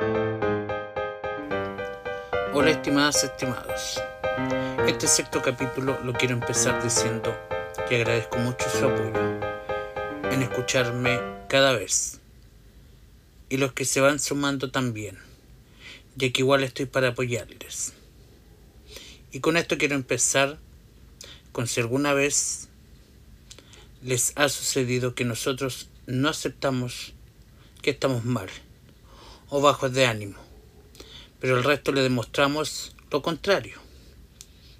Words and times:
Hola 0.00 1.50
estimadas, 2.70 3.24
estimados. 3.24 4.00
Este 4.86 5.08
sexto 5.08 5.42
capítulo 5.42 5.98
lo 6.04 6.12
quiero 6.12 6.34
empezar 6.34 6.80
diciendo 6.80 7.36
que 7.88 7.96
agradezco 7.96 8.38
mucho 8.38 8.70
su 8.70 8.84
apoyo 8.84 9.40
en 10.30 10.42
escucharme 10.42 11.18
cada 11.48 11.72
vez. 11.72 12.20
Y 13.48 13.56
los 13.56 13.72
que 13.72 13.84
se 13.84 14.00
van 14.00 14.20
sumando 14.20 14.70
también, 14.70 15.18
ya 16.14 16.30
que 16.30 16.42
igual 16.42 16.62
estoy 16.62 16.86
para 16.86 17.08
apoyarles. 17.08 17.92
Y 19.32 19.40
con 19.40 19.56
esto 19.56 19.78
quiero 19.78 19.96
empezar 19.96 20.58
con 21.50 21.66
si 21.66 21.80
alguna 21.80 22.14
vez 22.14 22.68
les 24.04 24.32
ha 24.36 24.48
sucedido 24.48 25.16
que 25.16 25.24
nosotros 25.24 25.88
no 26.06 26.28
aceptamos 26.28 27.14
que 27.82 27.90
estamos 27.90 28.24
mal 28.24 28.48
o 29.48 29.60
bajos 29.60 29.92
de 29.92 30.06
ánimo 30.06 30.48
pero 31.40 31.56
el 31.56 31.64
resto 31.64 31.92
le 31.92 32.02
demostramos 32.02 32.94
lo 33.10 33.22
contrario, 33.22 33.78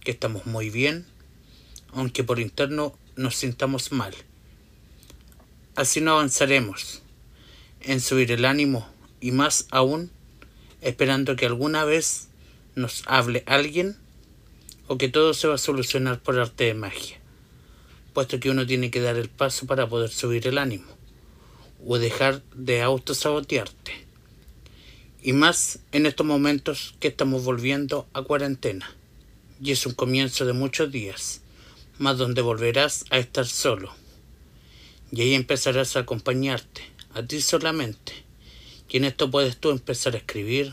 que 0.00 0.10
estamos 0.10 0.46
muy 0.46 0.70
bien, 0.70 1.06
aunque 1.92 2.24
por 2.24 2.40
interno 2.40 2.96
nos 3.16 3.36
sintamos 3.36 3.92
mal. 3.92 4.14
Así 5.76 6.00
no 6.00 6.12
avanzaremos 6.12 7.02
en 7.80 8.00
subir 8.00 8.32
el 8.32 8.44
ánimo 8.44 8.88
y 9.20 9.30
más 9.30 9.66
aún 9.70 10.10
esperando 10.80 11.36
que 11.36 11.46
alguna 11.46 11.84
vez 11.84 12.28
nos 12.74 13.04
hable 13.06 13.44
alguien 13.46 13.96
o 14.88 14.98
que 14.98 15.08
todo 15.08 15.34
se 15.34 15.46
va 15.46 15.54
a 15.54 15.58
solucionar 15.58 16.20
por 16.20 16.38
arte 16.38 16.64
de 16.64 16.74
magia, 16.74 17.18
puesto 18.12 18.40
que 18.40 18.50
uno 18.50 18.66
tiene 18.66 18.90
que 18.90 19.00
dar 19.00 19.16
el 19.16 19.28
paso 19.28 19.66
para 19.66 19.88
poder 19.88 20.10
subir 20.10 20.46
el 20.48 20.58
ánimo 20.58 20.88
o 21.86 21.98
dejar 21.98 22.42
de 22.54 22.82
autosabotearte 22.82 24.09
y 25.22 25.32
más 25.32 25.80
en 25.92 26.06
estos 26.06 26.26
momentos 26.26 26.94
que 26.98 27.08
estamos 27.08 27.44
volviendo 27.44 28.08
a 28.12 28.22
cuarentena. 28.22 28.94
Y 29.62 29.72
es 29.72 29.84
un 29.86 29.92
comienzo 29.92 30.46
de 30.46 30.54
muchos 30.54 30.90
días, 30.90 31.42
más 31.98 32.16
donde 32.16 32.40
volverás 32.40 33.04
a 33.10 33.18
estar 33.18 33.46
solo. 33.46 33.94
Y 35.12 35.20
ahí 35.20 35.34
empezarás 35.34 35.96
a 35.96 36.00
acompañarte, 36.00 36.82
a 37.12 37.22
ti 37.22 37.42
solamente. 37.42 38.12
Y 38.88 38.96
en 38.96 39.04
esto 39.04 39.30
puedes 39.30 39.58
tú 39.58 39.70
empezar 39.70 40.14
a 40.14 40.18
escribir, 40.18 40.72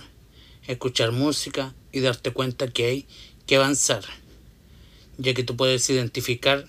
escuchar 0.67 1.11
música 1.11 1.73
y 1.91 1.99
darte 1.99 2.31
cuenta 2.31 2.67
que 2.67 2.85
hay 2.85 3.05
que 3.45 3.57
avanzar, 3.57 4.03
ya 5.17 5.33
que 5.33 5.43
tú 5.43 5.55
puedes 5.57 5.89
identificar 5.89 6.65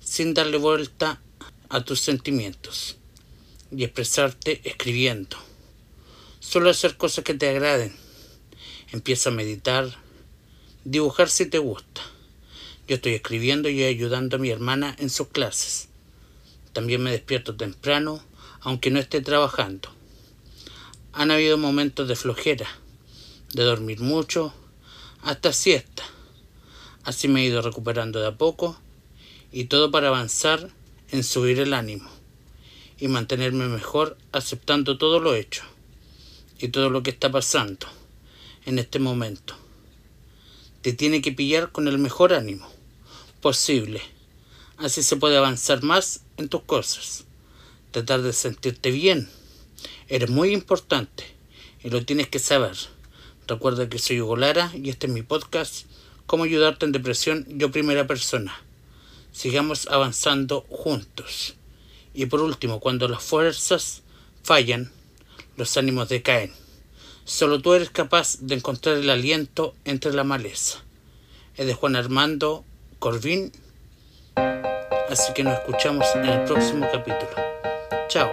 sin 0.00 0.34
darle 0.34 0.58
vuelta 0.58 1.20
a 1.68 1.84
tus 1.84 2.00
sentimientos 2.00 2.98
y 3.74 3.82
expresarte 3.84 4.60
escribiendo 4.64 5.36
Solo 6.46 6.68
hacer 6.68 6.98
cosas 6.98 7.24
que 7.24 7.32
te 7.32 7.48
agraden. 7.48 7.96
Empieza 8.92 9.30
a 9.30 9.32
meditar, 9.32 9.96
dibujar 10.84 11.30
si 11.30 11.46
te 11.46 11.58
gusta. 11.58 12.02
Yo 12.86 12.96
estoy 12.96 13.14
escribiendo 13.14 13.70
y 13.70 13.82
ayudando 13.82 14.36
a 14.36 14.38
mi 14.38 14.50
hermana 14.50 14.94
en 14.98 15.08
sus 15.08 15.28
clases. 15.28 15.88
También 16.74 17.02
me 17.02 17.10
despierto 17.10 17.56
temprano, 17.56 18.22
aunque 18.60 18.90
no 18.90 19.00
esté 19.00 19.22
trabajando. 19.22 19.88
Han 21.14 21.30
habido 21.30 21.56
momentos 21.56 22.06
de 22.08 22.14
flojera, 22.14 22.68
de 23.54 23.62
dormir 23.62 24.00
mucho, 24.00 24.52
hasta 25.22 25.52
siesta. 25.52 26.04
Así 27.04 27.26
me 27.26 27.40
he 27.40 27.46
ido 27.46 27.62
recuperando 27.62 28.20
de 28.20 28.28
a 28.28 28.36
poco 28.36 28.78
y 29.50 29.64
todo 29.64 29.90
para 29.90 30.08
avanzar 30.08 30.70
en 31.10 31.24
subir 31.24 31.58
el 31.58 31.72
ánimo 31.72 32.10
y 32.98 33.08
mantenerme 33.08 33.66
mejor 33.66 34.18
aceptando 34.30 34.98
todo 34.98 35.20
lo 35.20 35.34
hecho 35.34 35.64
y 36.64 36.68
todo 36.68 36.88
lo 36.88 37.02
que 37.02 37.10
está 37.10 37.30
pasando 37.30 37.86
en 38.64 38.78
este 38.78 38.98
momento. 38.98 39.54
Te 40.80 40.94
tiene 40.94 41.20
que 41.20 41.30
pillar 41.30 41.70
con 41.70 41.88
el 41.88 41.98
mejor 41.98 42.32
ánimo 42.32 42.66
posible. 43.42 44.00
Así 44.78 45.02
se 45.02 45.18
puede 45.18 45.36
avanzar 45.36 45.82
más 45.82 46.22
en 46.38 46.48
tus 46.48 46.62
cosas. 46.62 47.24
Tratar 47.90 48.22
de 48.22 48.32
sentirte 48.32 48.90
bien. 48.90 49.28
Eres 50.08 50.30
muy 50.30 50.54
importante 50.54 51.24
y 51.82 51.90
lo 51.90 52.02
tienes 52.06 52.28
que 52.28 52.38
saber. 52.38 52.78
Recuerda 53.46 53.90
que 53.90 53.98
soy 53.98 54.22
Hugo 54.22 54.36
Lara 54.36 54.72
y 54.74 54.88
este 54.88 55.06
es 55.06 55.12
mi 55.12 55.20
podcast 55.20 55.84
Cómo 56.24 56.44
ayudarte 56.44 56.86
en 56.86 56.92
depresión 56.92 57.44
yo 57.46 57.70
primera 57.70 58.06
persona. 58.06 58.58
Sigamos 59.32 59.86
avanzando 59.88 60.62
juntos. 60.70 61.56
Y 62.14 62.24
por 62.24 62.40
último, 62.40 62.80
cuando 62.80 63.06
las 63.06 63.22
fuerzas 63.22 64.00
fallan, 64.42 64.90
los 65.56 65.76
ánimos 65.76 66.08
decaen. 66.08 66.52
Solo 67.24 67.60
tú 67.60 67.74
eres 67.74 67.90
capaz 67.90 68.38
de 68.40 68.54
encontrar 68.54 68.96
el 68.96 69.08
aliento 69.08 69.74
entre 69.84 70.12
la 70.12 70.24
maleza. 70.24 70.82
Es 71.56 71.66
de 71.66 71.74
Juan 71.74 71.96
Armando 71.96 72.64
Corvin. 72.98 73.52
Así 75.08 75.32
que 75.32 75.44
nos 75.44 75.54
escuchamos 75.54 76.06
en 76.16 76.26
el 76.26 76.44
próximo 76.44 76.86
capítulo. 76.92 77.32
Chao. 78.08 78.30